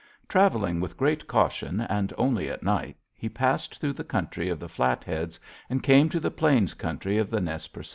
[0.27, 4.67] "Traveling with great caution, and only at night, he passed through the country of the
[4.67, 5.39] Flatheads,
[5.69, 7.89] and came to the plains country of the Nez Percés.